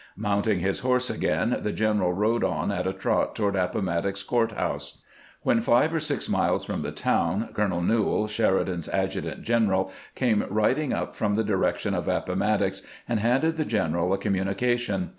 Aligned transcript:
Mounting 0.17 0.61
his 0.61 0.79
horse 0.79 1.11
again, 1.11 1.59
the 1.61 1.71
general 1.71 2.11
rode 2.11 2.43
on 2.43 2.71
at 2.71 2.87
a 2.87 2.91
trot 2.91 3.35
toward 3.35 3.55
Appomattox 3.55 4.23
Court 4.23 4.51
house. 4.53 4.97
When 5.43 5.61
five 5.61 5.93
or 5.93 5.99
six 5.99 6.27
miles 6.27 6.65
from 6.65 6.81
the 6.81 6.91
town, 6.91 7.49
Colonel 7.53 7.83
Newhall, 7.83 8.25
Sheridan's 8.25 8.89
adjutant 8.89 9.43
general, 9.43 9.91
came 10.15 10.43
riding 10.49 10.91
up 10.91 11.15
from 11.15 11.35
the 11.35 11.43
direction 11.43 11.93
of 11.93 12.07
Appomattox, 12.07 12.81
and 13.07 13.19
handed 13.19 13.57
the 13.57 13.63
general 13.65 14.11
a 14.11 14.17
communication. 14.17 15.09